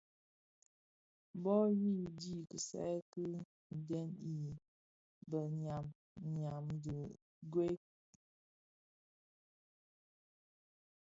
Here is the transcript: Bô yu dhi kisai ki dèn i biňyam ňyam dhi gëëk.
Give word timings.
Bô 1.43 1.53
yu 1.79 1.91
dhi 2.19 2.33
kisai 2.49 2.95
ki 3.11 3.23
dèn 3.87 4.09
i 4.33 4.35
biňyam 5.29 5.85
ňyam 6.33 6.65
dhi 6.83 6.97
gëëk. 7.53 7.81